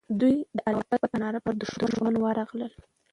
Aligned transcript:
دوی 0.19 0.35
د 0.55 0.59
الله 0.69 0.83
اکبر 0.93 0.99
په 1.13 1.17
ناره 1.23 1.39
پر 1.45 1.53
دښمن 1.61 2.15
ورغلل. 2.19 2.71